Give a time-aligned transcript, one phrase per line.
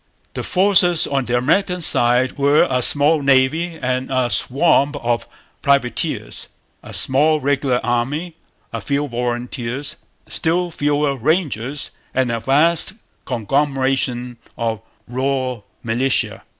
[0.33, 5.27] The forces on the American side were a small navy and a swarm of
[5.61, 6.47] privateers,
[6.81, 8.33] a small regular army,
[8.73, 12.93] a few 'volunteers,' still fewer 'rangers,' and a vast
[13.25, 16.41] conglomeration of raw militia.